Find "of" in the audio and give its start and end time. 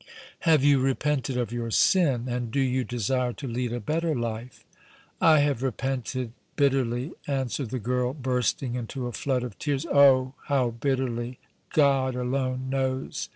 1.37-1.51, 9.43-9.59